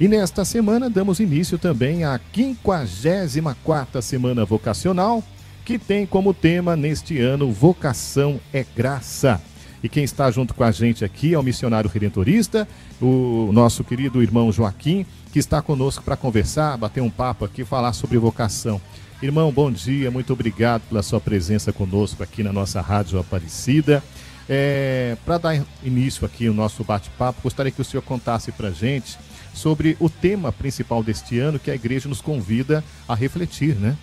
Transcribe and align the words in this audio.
E 0.00 0.08
nesta 0.08 0.46
semana 0.46 0.88
damos 0.88 1.20
início 1.20 1.58
também 1.58 2.04
à 2.04 2.18
54 2.32 4.00
Semana 4.00 4.46
Vocacional, 4.46 5.22
que 5.62 5.78
tem 5.78 6.06
como 6.06 6.32
tema 6.32 6.74
neste 6.74 7.18
ano 7.20 7.52
Vocação 7.52 8.40
é 8.50 8.64
Graça. 8.74 9.38
E 9.82 9.90
quem 9.90 10.02
está 10.02 10.30
junto 10.30 10.54
com 10.54 10.64
a 10.64 10.70
gente 10.70 11.04
aqui 11.04 11.34
é 11.34 11.38
o 11.38 11.42
missionário 11.42 11.90
redentorista, 11.90 12.66
o 12.98 13.50
nosso 13.52 13.84
querido 13.84 14.22
irmão 14.22 14.50
Joaquim, 14.50 15.04
que 15.34 15.38
está 15.38 15.60
conosco 15.60 16.02
para 16.02 16.16
conversar, 16.16 16.78
bater 16.78 17.02
um 17.02 17.10
papo 17.10 17.44
aqui, 17.44 17.62
falar 17.62 17.92
sobre 17.92 18.16
vocação. 18.16 18.80
Irmão, 19.22 19.52
bom 19.52 19.70
dia, 19.70 20.10
muito 20.10 20.32
obrigado 20.32 20.80
pela 20.88 21.02
sua 21.02 21.20
presença 21.20 21.74
conosco 21.74 22.22
aqui 22.22 22.42
na 22.42 22.54
nossa 22.54 22.80
Rádio 22.80 23.18
Aparecida. 23.18 24.02
É, 24.48 25.14
para 25.26 25.36
dar 25.36 25.62
início 25.84 26.24
aqui 26.24 26.46
ao 26.46 26.54
nosso 26.54 26.82
bate-papo, 26.84 27.42
gostaria 27.42 27.70
que 27.70 27.82
o 27.82 27.84
senhor 27.84 28.02
contasse 28.02 28.50
para 28.50 28.68
a 28.68 28.72
gente 28.72 29.18
sobre 29.54 29.96
o 30.00 30.08
tema 30.08 30.52
principal 30.52 31.02
deste 31.02 31.38
ano 31.38 31.58
que 31.58 31.70
a 31.70 31.74
igreja 31.74 32.08
nos 32.08 32.20
convida 32.20 32.84
a 33.08 33.14
refletir, 33.14 33.74
né? 33.76 33.96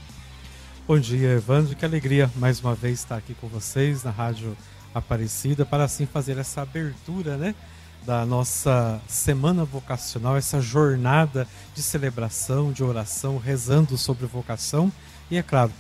Bom 0.88 1.00
dia, 1.00 1.34
Evandro. 1.34 1.76
Que 1.76 1.84
alegria 1.84 2.32
mais 2.36 2.62
uma 2.62 2.74
vez 2.74 3.00
estar 3.00 3.18
aqui 3.18 3.34
com 3.34 3.48
vocês 3.48 4.04
na 4.04 4.12
Rádio 4.12 4.56
Aparecida 4.94 5.66
para 5.66 5.84
assim 5.84 6.06
fazer 6.06 6.38
essa 6.38 6.62
abertura, 6.62 7.36
né? 7.36 7.54
Da 8.06 8.26
nossa 8.26 9.02
semana 9.08 9.66
vocacional, 9.66 10.38
essa 10.38 10.62
jornada 10.62 11.48
de 11.76 11.82
celebração, 11.82 12.72
de 12.72 12.84
oração, 12.84 13.38
rezando 13.38 13.98
sobre 13.98 14.26
vocação 14.26 14.92
e, 15.30 15.38
é 15.38 15.44
claro, 15.44 15.74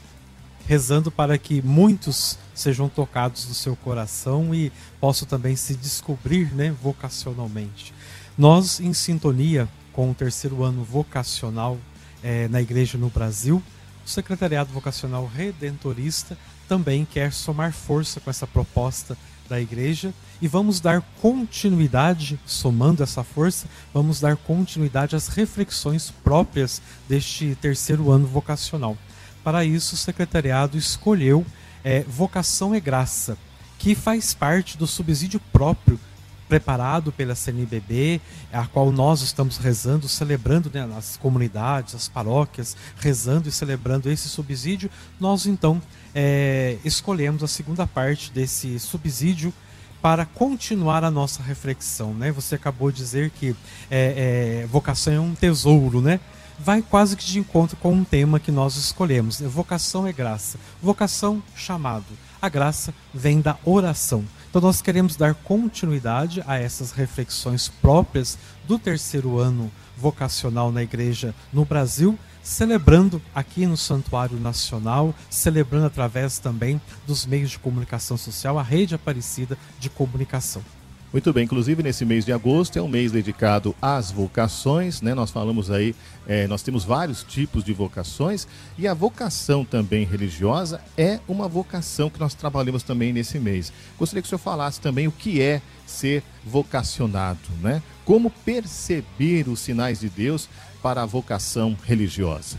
rezando 0.67 1.09
para 1.09 1.38
que 1.38 1.61
muitos 1.61 2.38
sejam 2.53 2.89
tocados 2.89 3.45
do 3.45 3.53
seu 3.53 3.75
coração 3.77 4.53
e 4.53 4.72
possam 4.99 5.25
também 5.25 5.55
se 5.55 5.75
descobrir 5.75 6.53
né, 6.53 6.75
vocacionalmente. 6.84 7.94
Nós, 8.37 8.79
em 8.79 8.93
sintonia 8.93 9.67
com 9.91 10.11
o 10.11 10.13
terceiro 10.13 10.63
ano 10.63 10.83
vocacional 10.83 11.75
é, 12.21 12.47
na 12.49 12.61
igreja 12.61 12.95
no 12.95 13.09
Brasil, 13.09 13.63
o 14.05 14.07
Secretariado 14.07 14.71
Vocacional 14.71 15.25
Redentorista 15.25 16.38
também 16.67 17.03
quer 17.03 17.33
somar 17.33 17.73
força 17.73 18.19
com 18.19 18.29
essa 18.29 18.45
proposta 18.45 19.17
da 19.49 19.59
igreja 19.59 20.13
e 20.39 20.47
vamos 20.47 20.79
dar 20.79 21.02
continuidade, 21.19 22.39
somando 22.45 23.02
essa 23.02 23.23
força, 23.23 23.66
vamos 23.91 24.19
dar 24.19 24.38
continuidade 24.38 25.16
às 25.16 25.29
reflexões 25.29 26.11
próprias 26.23 26.79
deste 27.09 27.57
terceiro 27.59 28.11
ano 28.11 28.27
vocacional. 28.27 28.95
Para 29.44 29.66
isso, 29.66 29.95
o 29.95 29.97
secretariado 29.97 30.77
escolheu 30.77 31.44
é, 31.83 32.01
Vocação 32.03 32.75
e 32.75 32.79
Graça, 32.79 33.35
que 33.79 33.95
faz 33.95 34.35
parte 34.35 34.77
do 34.77 34.85
subsídio 34.85 35.39
próprio 35.51 35.99
preparado 36.48 37.12
pela 37.12 37.36
CNBB, 37.36 38.22
a 38.52 38.66
qual 38.66 38.92
nós 38.92 39.22
estamos 39.22 39.58
rezando, 39.58 40.08
celebrando 40.08 40.72
né, 40.73 40.86
nas 40.86 41.17
comunidades, 41.17 41.95
as 41.95 42.08
paróquias, 42.08 42.76
rezando 42.98 43.50
e 43.50 43.52
celebrando 43.52 44.09
esse 44.09 44.30
subsídio, 44.30 44.90
nós 45.20 45.45
então 45.45 45.81
é, 46.16 46.78
escolhemos 46.86 47.44
a 47.44 47.48
segunda 47.48 47.86
parte 47.86 48.31
desse 48.31 48.80
subsídio 48.80 49.53
para 50.02 50.25
continuar 50.25 51.03
a 51.03 51.12
nossa 51.12 51.42
reflexão. 51.44 52.14
Né? 52.14 52.31
Você 52.31 52.56
acabou 52.56 52.92
de 52.92 52.98
dizer 52.98 53.30
que 53.31 53.56
é, 53.90 54.62
é, 54.64 54.68
vocação 54.68 55.14
é 55.14 55.20
um 55.20 55.36
tesouro, 55.36 56.02
né? 56.02 56.20
vai 56.59 56.81
quase 56.81 57.16
que 57.16 57.25
de 57.25 57.40
encontro 57.40 57.78
com 57.78 57.94
um 57.94 58.03
tema 58.03 58.40
que 58.40 58.52
nós 58.52 58.75
escolhemos. 58.75 59.40
Vocação 59.42 60.08
é 60.08 60.14
graça. 60.14 60.58
Vocação, 60.81 61.42
chamado. 61.56 62.06
A 62.42 62.50
graça 62.50 62.94
vem 63.14 63.42
da 63.42 63.58
oração. 63.64 64.23
Então 64.50 64.62
nós 64.62 64.81
queremos 64.81 65.16
dar 65.16 65.36
continuidade 65.36 66.44
a 66.48 66.58
essas 66.58 66.92
reflexões 66.92 67.67
próprias 67.67 68.38
do 68.67 68.80
terceiro 68.80 69.38
ano 69.38 69.72
vocacional 69.98 70.72
na 70.72 70.84
igreja 70.84 71.34
no 71.52 71.66
Brasil, 71.66 72.17
celebrando 72.42 73.22
aqui 73.36 73.66
no 73.66 73.75
Santuário 73.75 74.40
Nacional, 74.40 75.14
celebrando 75.30 75.88
através 75.88 76.40
também 76.40 76.80
dos 77.06 77.25
meios 77.25 77.52
de 77.52 77.59
comunicação 77.59 78.16
social, 78.16 78.57
a 78.57 78.63
rede 78.63 78.96
Aparecida 78.96 79.57
de 79.80 79.90
comunicação. 79.90 80.63
Muito 81.12 81.31
bem, 81.31 81.45
inclusive 81.45 81.81
nesse 81.81 82.03
mês 82.03 82.25
de 82.25 82.34
agosto 82.34 82.78
é 82.78 82.81
um 82.81 82.88
mês 82.88 83.13
dedicado 83.13 83.73
às 83.81 84.12
vocações, 84.12 85.01
né? 85.01 85.16
Nós 85.16 85.31
falamos 85.31 85.72
aí, 85.72 85.95
é, 86.28 86.45
nós 86.47 86.62
temos 86.62 86.84
vários 86.84 87.23
tipos 87.23 87.63
de 87.63 87.72
vocações 87.72 88.45
e 88.78 88.85
a 88.85 88.94
vocação 88.94 89.63
também 89.63 90.06
religiosa 90.06 90.81
é 90.97 91.22
uma 91.25 91.47
vocação 91.47 92.09
que 92.09 92.19
nós 92.19 92.34
trabalhamos 92.34 92.84
também 92.84 93.13
nesse 93.13 93.40
mês. 93.40 93.72
Gostaria 93.97 94.22
que 94.22 94.25
o 94.25 94.29
senhor 94.29 94.40
falasse 94.40 94.81
também 94.81 95.07
o 95.07 95.12
que 95.12 95.41
é 95.41 95.62
ser 95.85 96.22
vocacionado, 96.45 97.39
né? 97.62 97.81
Como 98.03 98.29
perceber 98.29 99.47
os 99.47 99.62
sinais 99.62 100.01
de 100.01 100.09
Deus 100.09 100.50
para 100.84 101.03
a 101.03 101.06
vocação 101.06 101.78
religiosa? 101.85 102.57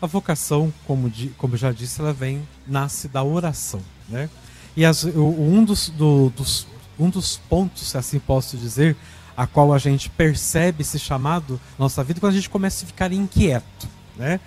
A 0.00 0.06
vocação, 0.06 0.70
como, 0.86 1.10
como 1.38 1.56
já 1.56 1.72
disse, 1.72 2.02
ela 2.02 2.12
vem, 2.12 2.46
nasce 2.66 3.08
da 3.08 3.24
oração, 3.24 3.80
né? 4.10 4.28
E 4.76 4.84
as, 4.84 5.04
um 5.04 5.64
dos, 5.64 5.88
do, 5.90 6.30
dos 6.30 6.66
um 7.02 7.10
dos 7.10 7.36
pontos, 7.48 7.90
se 7.90 7.98
assim 7.98 8.18
posso 8.18 8.56
dizer, 8.56 8.96
a 9.36 9.46
qual 9.46 9.72
a 9.72 9.78
gente 9.78 10.10
percebe 10.10 10.82
esse 10.82 10.98
chamado 10.98 11.60
na 11.78 11.84
nossa 11.84 12.02
vida 12.04 12.20
quando 12.20 12.32
a 12.32 12.36
gente 12.36 12.50
começa 12.50 12.84
a 12.84 12.86
ficar 12.86 13.12
inquieto, 13.12 13.88
né? 14.16 14.40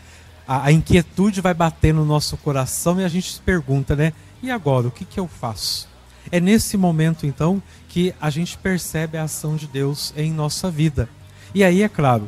A, 0.48 0.68
a, 0.68 0.72
inquietude 0.72 1.42
vai 1.42 1.54
bater 1.54 1.94
no 1.94 2.06
nosso 2.06 2.38
coração 2.38 3.02
e 3.02 3.04
a 3.04 3.08
gente 3.08 3.34
se 3.34 3.42
pergunta, 3.42 3.96
né? 3.96 4.14
E 4.44 4.52
agora, 4.52 4.88
o 4.88 4.92
que, 4.92 5.04
que 5.04 5.20
eu 5.20 5.28
faço? 5.28 5.90
É 6.32 6.40
nesse 6.40 6.78
momento, 6.78 7.26
então, 7.26 7.62
que 7.90 8.14
a 8.22 8.30
gente 8.30 8.58
percebe 8.58 9.18
a 9.18 9.24
ação 9.24 9.56
de 9.56 9.68
Deus 9.68 10.14
em 10.16 10.32
nossa 10.32 10.70
vida. 10.70 11.10
E 11.54 11.64
aí, 11.64 11.82
é 11.82 11.90
claro, 11.90 12.28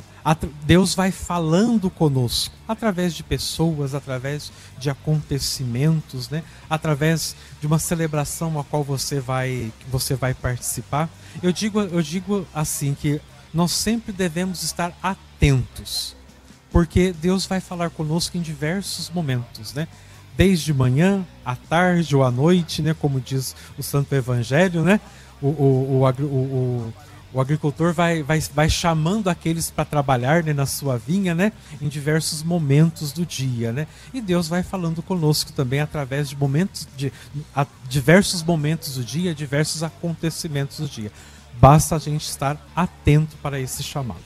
Deus 0.63 0.93
vai 0.93 1.11
falando 1.11 1.89
conosco 1.89 2.53
através 2.67 3.13
de 3.13 3.23
pessoas, 3.23 3.93
através 3.93 4.51
de 4.77 4.89
acontecimentos, 4.89 6.29
né? 6.29 6.43
através 6.69 7.35
de 7.61 7.67
uma 7.67 7.79
celebração 7.79 8.59
a 8.59 8.63
qual 8.63 8.83
você 8.83 9.19
vai, 9.19 9.71
você 9.89 10.15
vai 10.15 10.33
participar. 10.33 11.09
Eu 11.41 11.51
digo, 11.53 11.79
eu 11.79 12.01
digo 12.01 12.45
assim 12.53 12.93
que 12.93 13.21
nós 13.53 13.71
sempre 13.71 14.11
devemos 14.11 14.63
estar 14.63 14.91
atentos, 15.01 16.15
porque 16.71 17.13
Deus 17.13 17.45
vai 17.45 17.61
falar 17.61 17.89
conosco 17.89 18.37
em 18.37 18.41
diversos 18.41 19.09
momentos, 19.09 19.73
né? 19.73 19.87
Desde 20.35 20.73
manhã, 20.73 21.25
à 21.43 21.55
tarde 21.55 22.15
ou 22.15 22.23
à 22.23 22.29
noite, 22.29 22.81
né? 22.81 22.93
Como 22.93 23.19
diz 23.19 23.55
o 23.77 23.81
Santo 23.81 24.13
Evangelho, 24.13 24.83
né? 24.83 24.99
O, 25.41 25.47
o, 25.47 26.03
o, 26.03 26.25
o 26.25 26.93
o 27.33 27.41
agricultor 27.41 27.93
vai, 27.93 28.23
vai, 28.23 28.39
vai 28.39 28.69
chamando 28.69 29.29
aqueles 29.29 29.69
para 29.69 29.85
trabalhar 29.85 30.43
né, 30.43 30.53
na 30.53 30.65
sua 30.65 30.97
vinha, 30.97 31.35
né, 31.35 31.51
em 31.81 31.87
diversos 31.87 32.41
momentos 32.41 33.11
do 33.11 33.25
dia, 33.25 33.73
né? 33.73 33.87
E 34.13 34.21
Deus 34.21 34.47
vai 34.47 34.63
falando 34.63 35.01
conosco 35.01 35.51
também 35.51 35.79
através 35.79 36.29
de 36.29 36.37
momentos 36.37 36.87
de 36.95 37.11
a, 37.55 37.65
diversos 37.89 38.41
momentos 38.43 38.95
do 38.95 39.03
dia, 39.03 39.35
diversos 39.35 39.83
acontecimentos 39.83 40.79
do 40.79 40.87
dia. 40.87 41.11
Basta 41.59 41.95
a 41.95 41.99
gente 41.99 42.27
estar 42.27 42.57
atento 42.75 43.35
para 43.37 43.59
esse 43.59 43.83
chamado. 43.83 44.19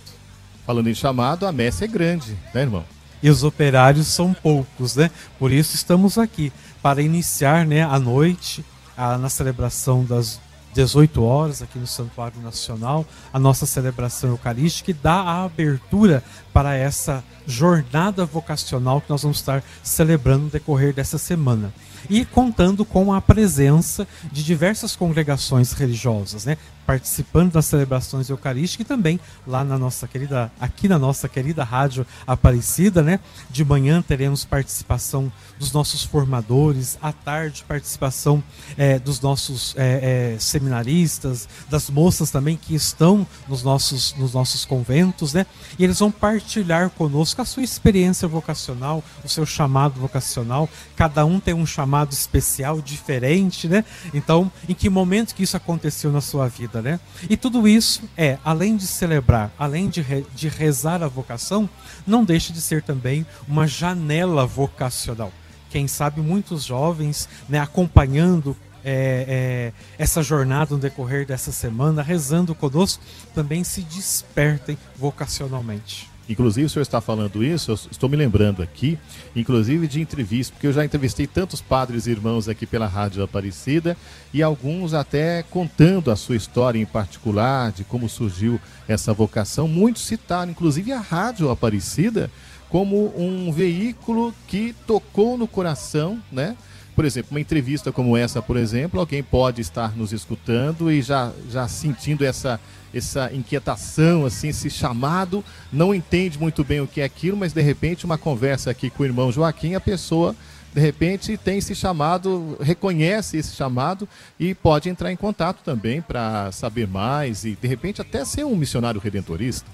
Falando 0.65 0.89
em 0.89 0.93
chamado, 0.93 1.47
a 1.47 1.51
messe 1.51 1.83
é 1.83 1.87
grande, 1.87 2.37
né, 2.53 2.61
irmão? 2.61 2.85
E 3.23 3.29
os 3.29 3.43
operários 3.43 4.07
são 4.07 4.33
poucos, 4.33 4.95
né? 4.95 5.09
Por 5.39 5.51
isso 5.51 5.75
estamos 5.75 6.17
aqui 6.17 6.51
para 6.81 7.01
iniciar, 7.01 7.65
né, 7.65 7.83
a 7.83 7.99
noite 7.99 8.65
a, 8.97 9.17
na 9.17 9.29
celebração 9.29 10.03
das 10.03 10.39
18 10.73 11.23
horas 11.23 11.61
aqui 11.61 11.77
no 11.77 11.87
Santuário 11.87 12.41
Nacional, 12.41 13.05
a 13.31 13.39
nossa 13.39 13.65
celebração 13.65 14.29
eucarística 14.29 14.91
e 14.91 14.93
dá 14.93 15.13
a 15.13 15.43
abertura 15.43 16.23
para 16.53 16.75
essa 16.75 17.23
jornada 17.47 18.25
vocacional 18.25 19.01
que 19.01 19.09
nós 19.09 19.23
vamos 19.23 19.37
estar 19.37 19.63
celebrando 19.83 20.45
no 20.45 20.49
decorrer 20.49 20.93
dessa 20.93 21.17
semana 21.17 21.73
e 22.09 22.25
contando 22.25 22.83
com 22.83 23.13
a 23.13 23.21
presença 23.21 24.07
de 24.31 24.43
diversas 24.43 24.95
congregações 24.95 25.71
religiosas, 25.73 26.45
né? 26.45 26.57
participando 26.85 27.53
das 27.53 27.65
celebrações 27.67 28.29
eucarísticas 28.29 28.85
e 28.85 28.87
também 28.87 29.19
lá 29.47 29.63
na 29.63 29.77
nossa 29.77 30.07
querida, 30.07 30.51
aqui 30.59 30.87
na 30.87 30.99
nossa 30.99 31.29
querida 31.29 31.63
rádio 31.63 32.05
Aparecida, 32.27 33.01
né? 33.01 33.19
De 33.49 33.63
manhã 33.63 34.01
teremos 34.01 34.43
participação 34.43 35.31
dos 35.57 35.71
nossos 35.71 36.03
formadores, 36.03 36.97
à 37.01 37.13
tarde 37.13 37.63
participação 37.67 38.43
é, 38.77 38.99
dos 38.99 39.21
nossos 39.21 39.73
é, 39.77 40.33
é, 40.35 40.39
seminaristas, 40.39 41.47
das 41.69 41.89
moças 41.89 42.29
também 42.29 42.57
que 42.57 42.75
estão 42.75 43.25
nos 43.47 43.63
nossos, 43.63 44.13
nos 44.15 44.33
nossos 44.33 44.65
conventos, 44.65 45.33
né? 45.33 45.45
E 45.79 45.83
eles 45.83 45.99
vão 45.99 46.11
partilhar 46.41 46.89
conosco 46.89 47.41
a 47.41 47.45
sua 47.45 47.63
experiência 47.63 48.27
vocacional, 48.27 49.03
o 49.23 49.29
seu 49.29 49.45
chamado 49.45 49.99
vocacional. 49.99 50.67
Cada 50.95 51.23
um 51.25 51.39
tem 51.39 51.53
um 51.53 51.65
chamado 51.65 52.11
especial, 52.11 52.81
diferente, 52.81 53.67
né? 53.67 53.85
Então, 54.13 54.51
em 54.67 54.73
que 54.73 54.89
momento 54.89 55.35
que 55.35 55.43
isso 55.43 55.55
aconteceu 55.55 56.11
na 56.11 56.21
sua 56.21 56.47
vida? 56.47 56.81
né? 56.81 56.99
E 57.29 57.37
tudo 57.37 57.67
isso 57.67 58.03
é, 58.17 58.37
além 58.43 58.75
de 58.75 58.87
celebrar, 58.87 59.51
além 59.57 59.87
de, 59.87 60.01
re, 60.01 60.25
de 60.35 60.47
rezar 60.49 61.03
a 61.03 61.07
vocação, 61.07 61.69
não 62.05 62.23
deixa 62.23 62.51
de 62.51 62.59
ser 62.59 62.81
também 62.81 63.25
uma 63.47 63.67
janela 63.67 64.45
vocacional. 64.45 65.31
Quem 65.69 65.87
sabe 65.87 66.21
muitos 66.21 66.63
jovens, 66.65 67.29
né, 67.47 67.59
acompanhando 67.59 68.57
é, 68.83 69.25
é, 69.27 69.73
essa 69.97 70.21
jornada 70.21 70.75
no 70.75 70.81
decorrer 70.81 71.25
dessa 71.25 71.51
semana, 71.51 72.01
rezando 72.01 72.53
conosco, 72.53 73.01
também 73.33 73.63
se 73.63 73.81
despertem 73.81 74.77
vocacionalmente. 74.97 76.10
Inclusive, 76.29 76.65
o 76.65 76.69
senhor 76.69 76.83
está 76.83 77.01
falando 77.01 77.43
isso, 77.43 77.71
eu 77.71 77.75
estou 77.75 78.07
me 78.07 78.15
lembrando 78.15 78.61
aqui, 78.61 78.97
inclusive 79.35 79.87
de 79.87 79.99
entrevista, 79.99 80.53
porque 80.53 80.67
eu 80.67 80.73
já 80.73 80.85
entrevistei 80.85 81.27
tantos 81.27 81.61
padres 81.61 82.05
e 82.05 82.11
irmãos 82.11 82.47
aqui 82.47 82.65
pela 82.65 82.87
Rádio 82.87 83.23
Aparecida 83.23 83.97
e 84.33 84.41
alguns 84.41 84.93
até 84.93 85.43
contando 85.43 86.09
a 86.09 86.15
sua 86.15 86.35
história 86.35 86.79
em 86.79 86.85
particular, 86.85 87.71
de 87.71 87.83
como 87.83 88.07
surgiu 88.07 88.61
essa 88.87 89.13
vocação. 89.13 89.67
Muitos 89.67 90.03
citaram, 90.03 90.51
inclusive, 90.51 90.91
a 90.91 90.99
Rádio 90.99 91.49
Aparecida 91.49 92.31
como 92.69 93.13
um 93.17 93.51
veículo 93.51 94.33
que 94.47 94.73
tocou 94.87 95.37
no 95.37 95.45
coração, 95.45 96.21
né? 96.31 96.55
Por 96.95 97.05
exemplo, 97.05 97.31
uma 97.31 97.39
entrevista 97.39 97.91
como 97.91 98.17
essa, 98.17 98.41
por 98.41 98.57
exemplo, 98.57 98.99
alguém 98.99 99.23
pode 99.23 99.61
estar 99.61 99.95
nos 99.95 100.11
escutando 100.11 100.91
e 100.91 101.01
já, 101.01 101.31
já 101.49 101.67
sentindo 101.67 102.25
essa, 102.25 102.59
essa 102.93 103.33
inquietação, 103.33 104.25
assim, 104.25 104.49
esse 104.49 104.69
chamado, 104.69 105.43
não 105.71 105.95
entende 105.95 106.37
muito 106.37 106.63
bem 106.63 106.81
o 106.81 106.87
que 106.87 107.01
é 107.01 107.05
aquilo, 107.05 107.37
mas 107.37 107.53
de 107.53 107.61
repente 107.61 108.05
uma 108.05 108.17
conversa 108.17 108.69
aqui 108.71 108.89
com 108.89 109.03
o 109.03 109.05
irmão 109.05 109.31
Joaquim, 109.31 109.73
a 109.73 109.79
pessoa 109.79 110.35
de 110.73 110.79
repente 110.79 111.37
tem 111.37 111.57
esse 111.57 111.75
chamado, 111.75 112.57
reconhece 112.61 113.37
esse 113.37 113.55
chamado 113.55 114.07
e 114.39 114.55
pode 114.55 114.87
entrar 114.89 115.11
em 115.11 115.17
contato 115.17 115.61
também 115.63 116.01
para 116.01 116.51
saber 116.51 116.87
mais 116.87 117.43
e 117.43 117.57
de 117.59 117.67
repente 117.67 118.01
até 118.01 118.23
ser 118.23 118.45
um 118.45 118.55
missionário 118.55 119.01
redentorista. 119.01 119.69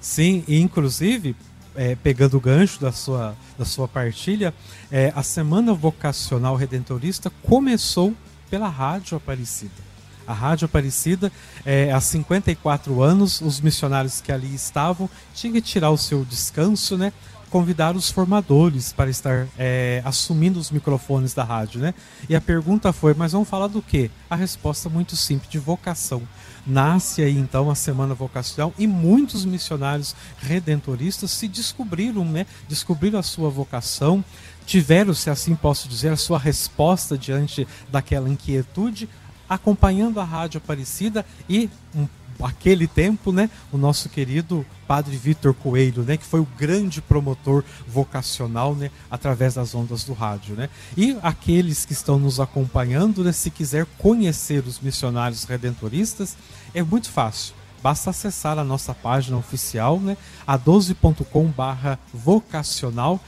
Sim, 0.00 0.44
e 0.48 0.60
inclusive 0.60 1.36
é, 1.78 1.94
pegando 1.94 2.36
o 2.36 2.40
gancho 2.40 2.80
da 2.80 2.90
sua, 2.90 3.36
da 3.56 3.64
sua 3.64 3.86
partilha, 3.86 4.52
é, 4.90 5.12
a 5.14 5.22
Semana 5.22 5.72
Vocacional 5.72 6.56
Redentorista 6.56 7.30
começou 7.44 8.12
pela 8.50 8.68
Rádio 8.68 9.16
Aparecida. 9.16 9.86
A 10.26 10.32
Rádio 10.32 10.66
Aparecida, 10.66 11.30
é, 11.64 11.92
há 11.92 12.00
54 12.00 13.00
anos, 13.00 13.40
os 13.40 13.60
missionários 13.60 14.20
que 14.20 14.32
ali 14.32 14.52
estavam 14.52 15.08
tinham 15.32 15.54
que 15.54 15.62
tirar 15.62 15.90
o 15.90 15.96
seu 15.96 16.24
descanso, 16.24 16.98
né? 16.98 17.12
Convidar 17.48 17.96
os 17.96 18.10
formadores 18.10 18.92
para 18.92 19.10
estar 19.10 19.48
é, 19.58 20.02
assumindo 20.04 20.58
os 20.58 20.70
microfones 20.70 21.34
da 21.34 21.42
rádio, 21.42 21.80
né? 21.80 21.94
E 22.28 22.36
a 22.36 22.40
pergunta 22.40 22.92
foi, 22.92 23.14
mas 23.14 23.32
vamos 23.32 23.48
falar 23.48 23.66
do 23.66 23.82
quê? 23.82 24.10
A 24.28 24.36
resposta 24.36 24.88
muito 24.88 25.16
simples, 25.16 25.50
de 25.50 25.58
vocação. 25.58 26.22
Nasce 26.66 27.22
aí 27.22 27.36
então 27.36 27.70
a 27.70 27.74
Semana 27.74 28.14
Vocacional 28.14 28.74
e 28.78 28.86
muitos 28.86 29.44
missionários 29.44 30.14
redentoristas 30.38 31.30
se 31.30 31.48
descobriram, 31.48 32.24
né? 32.24 32.46
Descobriram 32.68 33.18
a 33.18 33.22
sua 33.22 33.48
vocação, 33.48 34.22
tiveram, 34.66 35.14
se 35.14 35.30
assim 35.30 35.54
posso 35.54 35.88
dizer, 35.88 36.12
a 36.12 36.16
sua 36.16 36.38
resposta 36.38 37.16
diante 37.16 37.66
daquela 37.90 38.28
inquietude, 38.28 39.08
acompanhando 39.48 40.20
a 40.20 40.24
Rádio 40.24 40.58
Aparecida 40.58 41.24
e 41.48 41.70
um 41.94 42.06
aquele 42.42 42.86
tempo, 42.86 43.32
né, 43.32 43.50
o 43.72 43.78
nosso 43.78 44.08
querido 44.08 44.64
Padre 44.86 45.16
Vitor 45.16 45.52
Coelho, 45.54 46.02
né, 46.02 46.16
que 46.16 46.24
foi 46.24 46.38
o 46.40 46.48
grande 46.56 47.02
promotor 47.02 47.64
vocacional, 47.86 48.74
né, 48.74 48.90
através 49.10 49.54
das 49.54 49.74
ondas 49.74 50.04
do 50.04 50.12
rádio, 50.12 50.54
né. 50.54 50.68
E 50.96 51.18
aqueles 51.22 51.84
que 51.84 51.92
estão 51.92 52.18
nos 52.18 52.38
acompanhando, 52.40 53.24
né, 53.24 53.32
se 53.32 53.50
quiser 53.50 53.86
conhecer 53.98 54.64
os 54.66 54.80
missionários 54.80 55.44
redentoristas, 55.44 56.36
é 56.72 56.82
muito 56.82 57.10
fácil. 57.10 57.54
Basta 57.82 58.10
acessar 58.10 58.58
a 58.58 58.64
nossa 58.64 58.94
página 58.94 59.36
oficial, 59.36 60.00
né, 60.00 60.16
a 60.46 60.56
12.com/vocacional 60.56 63.20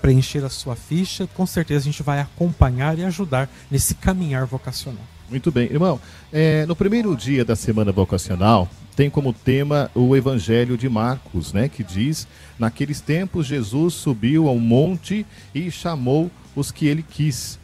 preencher 0.00 0.44
a 0.44 0.50
sua 0.50 0.74
ficha, 0.74 1.28
com 1.28 1.46
certeza 1.46 1.80
a 1.80 1.84
gente 1.84 2.02
vai 2.02 2.18
acompanhar 2.18 2.98
e 2.98 3.04
ajudar 3.04 3.48
nesse 3.70 3.94
caminhar 3.94 4.46
vocacional. 4.46 5.04
Muito 5.32 5.50
bem. 5.50 5.64
Irmão, 5.64 5.98
é, 6.30 6.66
no 6.66 6.76
primeiro 6.76 7.16
dia 7.16 7.42
da 7.42 7.56
semana 7.56 7.90
vocacional, 7.90 8.68
tem 8.94 9.08
como 9.08 9.32
tema 9.32 9.90
o 9.94 10.14
Evangelho 10.14 10.76
de 10.76 10.90
Marcos, 10.90 11.54
né? 11.54 11.70
Que 11.70 11.82
diz: 11.82 12.28
Naqueles 12.58 13.00
tempos 13.00 13.46
Jesus 13.46 13.94
subiu 13.94 14.46
ao 14.46 14.58
monte 14.58 15.24
e 15.54 15.70
chamou 15.70 16.30
os 16.54 16.70
que 16.70 16.86
ele 16.86 17.02
quis, 17.02 17.58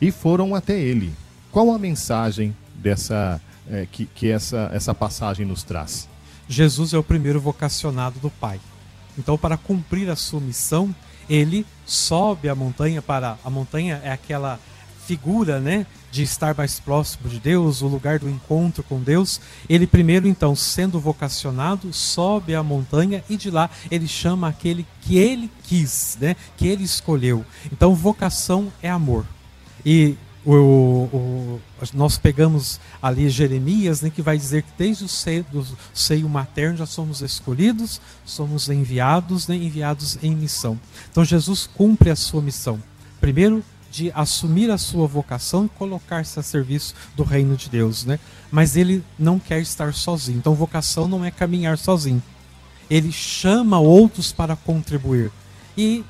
e 0.00 0.10
foram 0.10 0.54
até 0.54 0.80
ele. 0.80 1.12
Qual 1.52 1.70
a 1.70 1.78
mensagem 1.78 2.56
dessa 2.76 3.38
é, 3.70 3.86
que, 3.92 4.06
que 4.06 4.30
essa, 4.30 4.70
essa 4.72 4.94
passagem 4.94 5.44
nos 5.44 5.62
traz? 5.62 6.08
Jesus 6.48 6.94
é 6.94 6.98
o 6.98 7.02
primeiro 7.02 7.38
vocacionado 7.38 8.18
do 8.18 8.30
Pai. 8.30 8.58
Então, 9.18 9.36
para 9.36 9.58
cumprir 9.58 10.08
a 10.08 10.16
sua 10.16 10.40
missão, 10.40 10.94
ele 11.28 11.66
sobe 11.84 12.48
a 12.48 12.54
montanha 12.54 13.02
para 13.02 13.36
a 13.44 13.50
montanha 13.50 14.00
é 14.02 14.10
aquela 14.10 14.58
figura, 15.06 15.60
né, 15.60 15.86
de 16.10 16.22
estar 16.22 16.54
mais 16.54 16.78
próximo 16.80 17.28
de 17.28 17.38
Deus, 17.38 17.82
o 17.82 17.88
lugar 17.88 18.18
do 18.18 18.28
encontro 18.28 18.82
com 18.82 19.00
Deus. 19.00 19.40
Ele 19.68 19.86
primeiro 19.86 20.26
então, 20.26 20.54
sendo 20.54 20.98
vocacionado, 21.00 21.92
sobe 21.92 22.54
a 22.54 22.62
montanha 22.62 23.22
e 23.28 23.36
de 23.36 23.50
lá 23.50 23.68
ele 23.90 24.06
chama 24.08 24.48
aquele 24.48 24.86
que 25.02 25.16
ele 25.18 25.50
quis, 25.64 26.16
né, 26.20 26.36
que 26.56 26.66
ele 26.66 26.84
escolheu. 26.84 27.44
Então, 27.72 27.94
vocação 27.94 28.72
é 28.82 28.90
amor. 28.90 29.26
E 29.84 30.16
o, 30.44 30.54
o, 30.54 31.60
nós 31.94 32.18
pegamos 32.18 32.78
ali 33.00 33.28
Jeremias, 33.30 34.02
né, 34.02 34.10
que 34.10 34.20
vai 34.20 34.36
dizer 34.36 34.62
que 34.62 34.70
desde 34.76 35.04
o 35.04 35.08
seio, 35.08 35.44
do 35.50 35.66
seio 35.92 36.28
materno 36.28 36.76
já 36.76 36.86
somos 36.86 37.22
escolhidos, 37.22 38.00
somos 38.24 38.68
enviados, 38.68 39.48
né, 39.48 39.56
enviados 39.56 40.18
em 40.22 40.34
missão. 40.34 40.78
Então 41.10 41.24
Jesus 41.24 41.68
cumpre 41.74 42.10
a 42.10 42.16
sua 42.16 42.42
missão. 42.42 42.80
Primeiro, 43.20 43.64
de 43.94 44.10
assumir 44.12 44.72
a 44.72 44.76
sua 44.76 45.06
vocação 45.06 45.66
e 45.66 45.68
colocar-se 45.68 46.40
a 46.40 46.42
serviço 46.42 46.96
do 47.14 47.22
reino 47.22 47.56
de 47.56 47.70
Deus, 47.70 48.04
né? 48.04 48.18
Mas 48.50 48.76
ele 48.76 49.04
não 49.16 49.38
quer 49.38 49.60
estar 49.60 49.94
sozinho. 49.94 50.38
Então, 50.38 50.52
vocação 50.52 51.06
não 51.06 51.24
é 51.24 51.30
caminhar 51.30 51.78
sozinho. 51.78 52.20
Ele 52.90 53.12
chama 53.12 53.78
outros 53.78 54.32
para 54.32 54.56
contribuir 54.56 55.30
e 55.78 56.04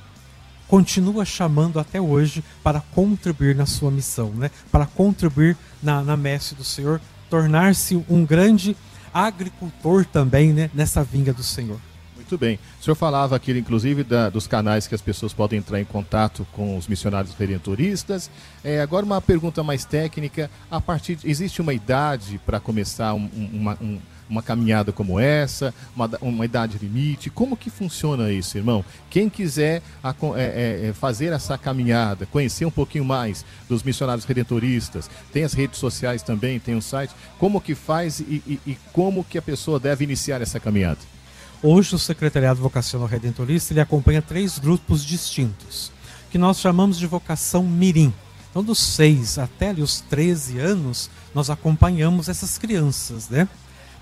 continua 0.67 1.27
chamando 1.27 1.79
até 1.79 2.01
hoje 2.01 2.43
para 2.63 2.81
contribuir 2.81 3.55
na 3.55 3.67
sua 3.67 3.91
missão, 3.91 4.31
né? 4.31 4.51
Para 4.73 4.87
contribuir 4.87 5.55
na, 5.83 6.03
na 6.03 6.17
messe 6.17 6.55
do 6.55 6.65
Senhor, 6.65 7.03
tornar-se 7.29 8.03
um 8.09 8.25
grande 8.25 8.75
agricultor 9.13 10.07
também, 10.07 10.55
né? 10.55 10.71
Nessa 10.73 11.05
vinga 11.05 11.35
do 11.35 11.43
Senhor. 11.43 11.79
Muito 12.25 12.38
bem. 12.38 12.59
O 12.81 12.82
senhor 12.82 12.94
falava 12.94 13.37
aqui, 13.37 13.53
inclusive, 13.53 14.03
da, 14.03 14.31
dos 14.31 14.47
canais 14.47 14.87
que 14.87 14.94
as 14.94 15.03
pessoas 15.03 15.35
podem 15.35 15.59
entrar 15.59 15.79
em 15.79 15.85
contato 15.85 16.47
com 16.53 16.76
os 16.79 16.88
missionários 16.88 17.35
redentoristas. 17.35 18.31
É, 18.65 18.81
agora, 18.81 19.05
uma 19.05 19.21
pergunta 19.21 19.62
mais 19.62 19.85
técnica. 19.85 20.50
A 20.71 20.81
partir, 20.81 21.19
existe 21.23 21.61
uma 21.61 21.75
idade 21.75 22.41
para 22.47 22.59
começar 22.59 23.12
um, 23.12 23.29
uma, 23.53 23.79
um, 23.79 23.99
uma 24.26 24.43
caminhada 24.43 24.91
como 24.91 25.21
essa, 25.21 25.75
uma, 25.94 26.11
uma, 26.23 26.47
idade 26.47 26.79
limite? 26.79 27.29
Como 27.29 27.59
que 27.59 27.69
funciona 27.69 28.32
isso, 28.32 28.56
irmão? 28.56 28.82
Quem 29.11 29.28
quiser 29.28 29.83
a, 30.02 30.14
é, 30.35 30.43
é, 30.43 30.88
é, 30.88 30.93
fazer 30.95 31.31
essa 31.31 31.59
caminhada, 31.59 32.25
conhecer 32.25 32.64
um 32.64 32.71
pouquinho 32.71 33.04
mais 33.04 33.45
dos 33.69 33.83
missionários 33.83 34.25
redentoristas, 34.25 35.11
tem 35.31 35.45
as 35.45 35.52
redes 35.52 35.78
sociais 35.78 36.23
também, 36.23 36.59
tem 36.59 36.75
um 36.75 36.81
site, 36.81 37.14
como 37.38 37.61
que 37.61 37.75
faz 37.75 38.21
e, 38.21 38.43
e, 38.47 38.61
e 38.66 38.78
como 38.95 39.23
que 39.23 39.37
a 39.37 39.43
pessoa 39.43 39.78
deve 39.78 40.04
iniciar 40.04 40.40
essa 40.40 40.59
caminhada? 40.59 41.13
Hoje 41.66 41.94
o 41.94 41.99
Secretariado 41.99 42.61
Vocacional 42.61 43.09
Redentorista 43.09 43.73
ele 43.73 43.80
acompanha 43.80 44.21
três 44.21 44.59
grupos 44.59 45.02
distintos, 45.02 45.90
que 46.30 46.37
nós 46.37 46.61
chamamos 46.61 46.99
de 46.99 47.06
vocação 47.06 47.62
mirim. 47.62 48.12
Então, 48.50 48.62
dos 48.62 48.78
6 48.78 49.38
até 49.38 49.73
os 49.73 50.02
13 50.02 50.59
anos, 50.59 51.09
nós 51.35 51.49
acompanhamos 51.49 52.28
essas 52.28 52.59
crianças, 52.59 53.30
né? 53.30 53.49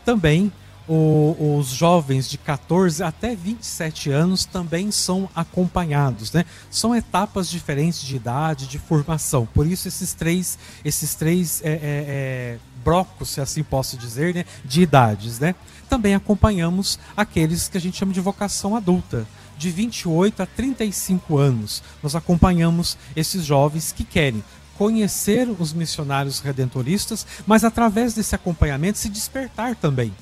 Também 0.05 0.53
o, 0.89 1.59
os 1.59 1.69
jovens 1.69 2.29
de 2.29 2.37
14 2.39 3.03
até 3.03 3.35
27 3.35 4.11
anos 4.11 4.45
também 4.45 4.91
são 4.91 5.29
acompanhados, 5.35 6.33
né? 6.33 6.45
São 6.71 6.95
etapas 6.95 7.49
diferentes 7.49 8.03
de 8.03 8.17
idade, 8.17 8.67
de 8.67 8.79
formação. 8.79 9.47
Por 9.47 9.67
isso 9.67 9.89
esses 9.89 10.13
três, 10.13 10.59
esses 10.85 11.15
três 11.15 11.63
é, 11.63 11.71
é, 11.71 11.79
é, 11.83 12.59
brocos, 12.85 13.31
se 13.31 13.41
assim 13.41 13.63
posso 13.63 13.97
dizer, 13.97 14.35
né? 14.35 14.45
de 14.65 14.83
idades, 14.83 15.39
né? 15.39 15.55
também 15.93 16.15
acompanhamos 16.15 16.99
aqueles 17.15 17.69
que 17.69 17.77
a 17.77 17.81
gente 17.81 17.99
chama 17.99 18.15
de 18.15 18.21
vocação 18.21 18.75
adulta, 18.75 19.27
de 19.59 19.71
28 19.71 20.43
a 20.43 20.47
35 20.47 21.37
anos. 21.37 21.83
Nós 22.03 22.17
acompanhamos 22.17 22.97
esses 23.15 23.45
jovens 23.45 23.93
que 23.93 24.03
querem 24.03 24.43
conhecer 24.79 25.47
os 25.59 25.75
missionários 25.75 26.41
redentoristas, 26.41 27.27
mas 27.47 27.63
através 27.63 28.15
desse 28.15 28.35
acompanhamento 28.35 28.97
se 28.97 29.11
despertar 29.11 29.77
também. 29.77 30.15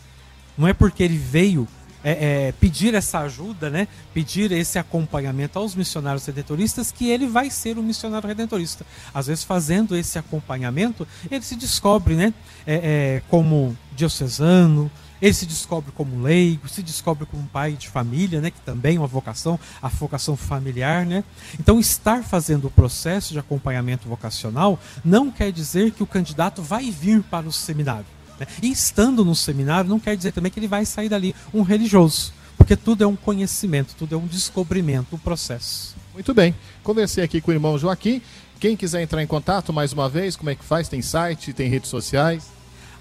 Não 0.61 0.69
é 0.69 0.75
porque 0.75 1.02
ele 1.02 1.17
veio 1.17 1.67
é, 2.05 2.49
é, 2.49 2.52
pedir 2.52 2.93
essa 2.93 3.21
ajuda, 3.21 3.71
né? 3.71 3.88
pedir 4.12 4.52
esse 4.52 4.79
acompanhamento 4.79 5.59
aos 5.59 5.75
missionários 5.75 6.26
redentoristas, 6.26 6.93
que 6.93 7.09
ele 7.09 7.26
vai 7.26 7.49
ser 7.49 7.79
um 7.79 7.83
missionário 7.83 8.29
redentorista. 8.29 8.85
Às 9.14 9.29
vezes, 9.29 9.43
fazendo 9.43 9.97
esse 9.97 10.19
acompanhamento, 10.19 11.09
ele 11.31 11.43
se 11.43 11.57
descobre 11.57 12.14
né? 12.14 12.35
É, 12.67 12.75
é, 12.75 13.23
como 13.31 13.75
diocesano, 13.97 14.90
ele 15.23 15.33
se 15.33 15.47
descobre 15.47 15.90
como 15.93 16.21
leigo, 16.21 16.69
se 16.69 16.83
descobre 16.83 17.25
como 17.25 17.47
pai 17.47 17.73
de 17.73 17.88
família, 17.88 18.43
né, 18.43 18.50
que 18.50 18.61
também 18.61 18.97
é 18.97 18.99
uma 18.99 19.07
vocação, 19.07 19.59
a 19.81 19.88
vocação 19.88 20.37
familiar, 20.37 21.07
né? 21.07 21.25
Então, 21.59 21.81
estar 21.81 22.23
fazendo 22.23 22.67
o 22.67 22.71
processo 22.71 23.33
de 23.33 23.38
acompanhamento 23.38 24.07
vocacional 24.07 24.79
não 25.02 25.31
quer 25.31 25.50
dizer 25.52 25.93
que 25.93 26.02
o 26.02 26.07
candidato 26.07 26.61
vai 26.61 26.90
vir 26.90 27.23
para 27.23 27.49
o 27.49 27.52
seminário. 27.52 28.20
Né? 28.40 28.47
E 28.62 28.70
estando 28.70 29.25
no 29.25 29.37
seminário 29.37 29.88
não 29.90 30.00
quer 30.00 30.16
dizer 30.16 30.32
também 30.32 30.50
que 30.50 30.59
ele 30.59 30.66
vai 30.66 30.87
sair 30.87 31.11
dali 31.11 31.35
um 31.52 31.61
religioso, 31.61 32.32
porque 32.56 32.75
tudo 32.75 33.04
é 33.04 33.06
um 33.06 33.14
conhecimento, 33.14 33.94
tudo 33.97 34.14
é 34.14 34.18
um 34.18 34.26
descobrimento, 34.26 35.14
um 35.14 35.18
processo. 35.18 35.94
Muito 36.14 36.32
bem. 36.32 36.54
Conversei 36.82 37.23
aqui 37.23 37.40
com 37.40 37.50
o 37.50 37.54
irmão 37.54 37.78
Joaquim. 37.78 38.23
Quem 38.59 38.76
quiser 38.76 39.02
entrar 39.02 39.23
em 39.23 39.26
contato 39.26 39.73
mais 39.73 39.92
uma 39.92 40.09
vez, 40.09 40.37
como 40.37 40.50
é 40.50 40.54
que 40.54 40.64
faz? 40.64 40.88
Tem 40.88 41.00
site, 41.00 41.52
tem 41.52 41.68
redes 41.68 41.88
sociais? 41.88 42.44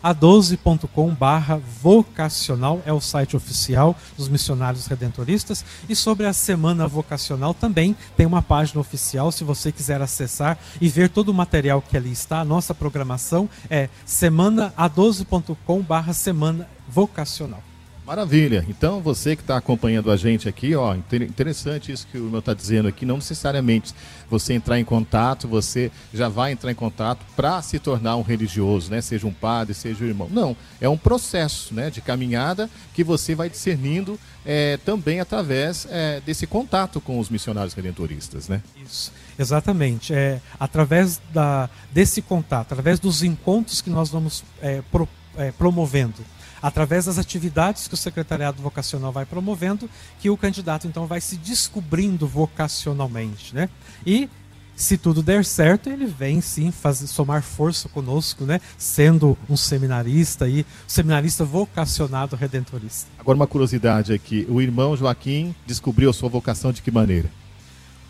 a12.com 0.04 1.14
barra 1.14 1.58
vocacional 1.82 2.82
é 2.86 2.94
o 2.94 3.02
site 3.02 3.36
oficial 3.36 3.96
dos 4.18 4.28
missionários 4.28 4.88
redentoristas. 4.88 5.64
E 5.88 5.96
sobre 5.96 6.26
a 6.26 6.34
semana 6.34 6.88
vocacional 6.88 7.54
também 7.54 7.96
tem 8.16 8.26
uma 8.26 8.42
página 8.42 8.80
oficial 8.80 9.32
se 9.32 9.44
você 9.44 9.72
quiser 9.72 10.02
acessar 10.02 10.58
e 10.80 10.88
ver 10.88 11.10
todo 11.10 11.30
o 11.30 11.34
material 11.34 11.82
que 11.82 11.98
ali 11.98 12.12
está. 12.12 12.40
A 12.40 12.46
nossa 12.46 12.74
programação 12.74 13.50
é 13.70 13.90
semana 14.06 14.74
a12.com 14.78 15.82
barra 15.82 16.14
semana 16.14 16.68
vocacional 16.88 17.69
Maravilha. 18.10 18.66
Então, 18.68 19.02
você 19.02 19.36
que 19.36 19.44
está 19.44 19.56
acompanhando 19.56 20.10
a 20.10 20.18
gente 20.18 20.50
aqui, 20.50 20.74
ó, 20.74 20.96
interessante 20.96 21.92
isso 21.92 22.08
que 22.08 22.18
o 22.18 22.24
meu 22.24 22.40
está 22.40 22.56
dizendo 22.56 22.88
aqui. 22.88 23.06
Não 23.06 23.18
necessariamente 23.18 23.94
você 24.28 24.56
entrar 24.56 24.80
em 24.80 24.84
contato, 24.84 25.48
você 25.48 25.92
já 26.12 26.28
vai 26.28 26.52
entrar 26.52 26.72
em 26.72 26.76
contato 26.76 27.24
para 27.36 27.62
se 27.62 27.78
tornar 27.78 28.16
um 28.16 28.24
religioso, 28.24 28.90
né? 28.90 29.00
Seja 29.00 29.28
um 29.28 29.32
padre, 29.32 29.76
seja 29.76 30.04
um 30.04 30.08
irmão. 30.08 30.28
Não, 30.32 30.58
é 30.82 30.90
um 30.90 30.98
processo, 30.98 31.72
né, 31.72 31.92
de 31.92 32.02
caminhada 32.02 32.68
que 32.96 33.04
você 33.04 33.36
vai 33.36 33.48
discernindo 33.48 34.20
é, 34.44 34.78
também 34.78 35.20
através 35.20 35.88
é, 35.92 36.20
desse 36.26 36.48
contato 36.48 37.00
com 37.00 37.20
os 37.20 37.30
missionários 37.30 37.76
redentoristas, 37.76 38.50
né? 38.50 38.64
Isso. 38.84 39.14
Exatamente. 39.38 40.16
É, 40.16 40.42
através 40.60 41.22
da, 41.32 41.70
desse 41.92 42.24
contato, 42.24 42.72
através 42.72 43.00
dos 43.00 43.22
encontros 43.22 43.82
que 43.82 43.90
nós 43.92 44.10
vamos 44.10 44.44
é, 44.64 44.82
pro, 44.92 45.08
é, 45.38 45.52
promovendo 45.52 46.26
através 46.62 47.06
das 47.06 47.18
atividades 47.18 47.88
que 47.88 47.94
o 47.94 47.98
secretariado 47.98 48.62
vocacional 48.62 49.12
vai 49.12 49.26
promovendo, 49.26 49.90
que 50.20 50.30
o 50.30 50.38
candidato 50.38 50.88
então 50.88 51.06
vai 51.06 51.22
se 51.22 51.38
descobrindo 51.38 52.28
vocacionalmente, 52.28 53.54
né? 53.56 53.70
E 54.06 54.30
se 54.76 54.98
tudo 54.98 55.22
der 55.22 55.44
certo, 55.44 55.90
ele 55.90 56.06
vem 56.06 56.40
sim 56.40 56.72
fazer, 56.72 57.08
somar 57.08 57.44
força 57.44 57.90
conosco, 57.90 58.46
né? 58.46 58.62
Sendo 58.78 59.38
um 59.50 59.58
seminarista 59.58 60.48
e 60.48 60.66
seminarista 60.88 61.44
vocacionado 61.44 62.38
redentorista. 62.38 63.10
Agora 63.20 63.36
uma 63.36 63.48
curiosidade 63.48 64.14
aqui, 64.14 64.48
o 64.50 64.62
irmão 64.62 64.96
Joaquim 64.96 65.54
descobriu 65.68 66.10
a 66.10 66.14
sua 66.14 66.30
vocação 66.30 66.72
de 66.72 66.82
que 66.82 66.92
maneira? 66.92 67.30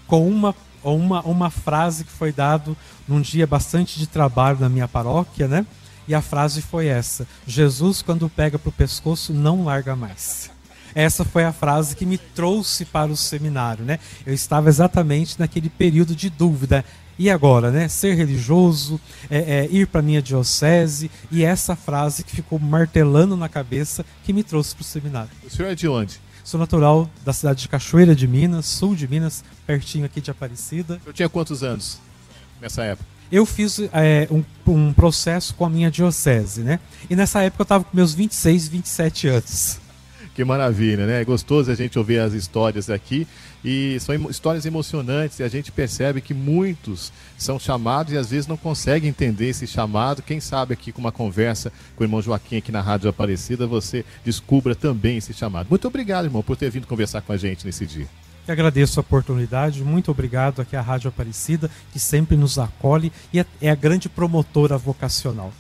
Com 0.06 0.30
uma 0.30 0.56
uma, 0.84 1.22
uma 1.24 1.50
frase 1.50 2.06
que 2.06 2.12
foi 2.12 2.32
dado 2.32 2.76
num 3.08 3.20
dia 3.20 3.46
bastante 3.46 4.00
de 4.00 4.08
trabalho 4.08 4.60
na 4.60 4.70
minha 4.70 4.88
paróquia, 4.88 5.48
né? 5.48 5.66
E 6.10 6.16
a 6.16 6.24
frase 6.24 6.60
foi 6.64 6.88
essa: 6.88 7.28
Jesus, 7.46 8.02
quando 8.02 8.28
pega 8.28 8.58
para 8.58 8.70
o 8.70 8.74
pescoço, 8.74 9.32
não 9.32 9.64
larga 9.64 9.96
mais. 9.96 10.50
Essa 10.96 11.24
foi 11.24 11.44
a 11.44 11.54
frase 11.54 11.96
que 11.96 12.04
me 12.04 12.18
trouxe 12.18 12.84
para 12.84 13.12
o 13.12 13.16
seminário, 13.16 13.86
né? 13.86 14.00
Eu 14.26 14.34
estava 14.34 14.70
exatamente 14.70 15.40
naquele 15.40 15.70
período 15.70 16.16
de 16.16 16.28
dúvida. 16.32 16.84
E 17.20 17.30
agora, 17.30 17.70
né? 17.70 17.88
Ser 17.88 18.16
religioso, 18.16 19.00
é, 19.30 19.38
é, 19.38 19.68
ir 19.70 19.86
para 19.86 20.02
minha 20.02 20.20
diocese, 20.20 21.12
e 21.30 21.44
essa 21.44 21.76
frase 21.76 22.24
que 22.24 22.36
ficou 22.36 22.58
martelando 22.58 23.38
na 23.38 23.48
cabeça 23.48 24.04
que 24.24 24.34
me 24.34 24.44
trouxe 24.44 24.74
para 24.74 24.82
o 24.82 24.86
seminário. 24.86 25.30
O 25.46 25.50
senhor 25.50 25.70
é 25.70 25.76
de 25.76 25.88
onde? 25.88 26.20
Sou 26.44 26.60
natural 26.60 27.08
da 27.24 27.34
cidade 27.34 27.62
de 27.62 27.70
Cachoeira 27.70 28.16
de 28.16 28.28
Minas, 28.28 28.66
sul 28.66 28.96
de 28.96 29.08
Minas, 29.08 29.44
pertinho 29.68 30.06
aqui 30.06 30.22
de 30.22 30.32
Aparecida. 30.32 31.00
Eu 31.06 31.14
tinha 31.14 31.30
quantos 31.30 31.62
anos 31.62 32.00
nessa 32.60 32.84
época? 32.84 33.19
Eu 33.32 33.46
fiz 33.46 33.80
é, 33.94 34.28
um, 34.32 34.44
um, 34.68 34.94
processo 34.94 35.54
com 35.56 35.66
a 35.66 35.70
minha 35.70 35.92
diocese, 35.92 36.62
né? 36.62 36.80
E 37.10 37.16
nessa 37.16 37.42
época 37.42 37.62
eu 37.62 37.64
estava 37.64 37.84
com 37.84 37.96
meus 37.96 38.14
26, 38.14 38.68
27 38.68 39.28
anos. 39.28 39.80
Que 40.34 40.44
maravilha, 40.46 41.06
né? 41.06 41.22
É 41.22 41.26
gostoso 41.26 41.70
a 41.70 41.76
gente 41.76 42.00
ouvir 42.00 42.20
as 42.20 42.34
histórias 42.34 42.90
aqui 42.90 43.28
e 43.64 44.00
são 44.00 44.16
histórias 44.30 44.66
emocionantes 44.66 45.40
e 45.40 45.44
a 45.44 45.50
gente 45.50 45.70
percebe 45.70 46.22
que 46.22 46.34
muitos 46.34 47.12
são 47.38 47.60
chamados 47.60 48.14
e 48.14 48.18
às 48.18 48.30
vezes 48.30 48.48
não 48.48 48.56
conseguem 48.56 49.10
entender 49.10 49.50
esse 49.50 49.68
chamado. 49.68 50.22
Quem 50.22 50.40
sabe 50.40 50.74
aqui 50.74 50.94
com 50.94 51.02
uma 51.02 51.12
conversa 51.12 51.74
com 51.96 52.04
o 52.04 52.06
irmão 52.06 52.22
Joaquim 52.22 52.58
aqui 52.58 52.72
na 52.72 52.80
Rádio 52.80 53.10
Aparecida 53.10 53.68
você 53.68 54.06
descubra 54.24 54.74
também 54.74 55.18
esse 55.18 55.34
chamado. 55.34 55.68
Muito 55.70 55.88
obrigado, 55.88 56.26
irmão, 56.26 56.42
por 56.42 56.56
ter 56.56 56.70
vindo 56.70 56.88
conversar 56.88 57.22
com 57.22 57.34
a 57.34 57.38
gente 57.38 57.66
nesse 57.66 57.86
dia. 57.86 58.08
Eu 58.48 58.54
agradeço 58.54 59.00
a 59.00 59.02
oportunidade, 59.02 59.84
muito 59.84 60.10
obrigado 60.10 60.62
aqui 60.62 60.76
à 60.76 60.82
Rádio 60.82 61.10
Aparecida, 61.10 61.70
que 61.92 62.00
sempre 62.00 62.36
nos 62.36 62.58
acolhe 62.58 63.12
e 63.32 63.40
é, 63.40 63.46
é 63.62 63.70
a 63.70 63.76
grande 63.76 64.10
promotora 64.10 64.78
vocacional. 64.78 65.54